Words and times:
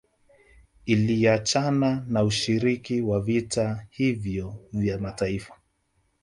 Iliachana 0.85 2.05
na 2.07 2.23
ushiriki 2.23 3.01
wa 3.01 3.21
vita 3.21 3.87
hivyo 3.89 4.55
vya 4.73 4.97
mataifa 4.99 5.55